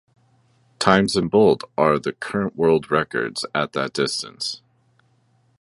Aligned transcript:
Times 0.79 1.15
in 1.15 1.27
bold 1.27 1.63
are 1.77 1.99
the 1.99 2.11
current 2.13 2.55
world 2.55 2.89
records 2.89 3.45
at 3.53 3.73
that 3.73 3.93
distance. 3.93 4.63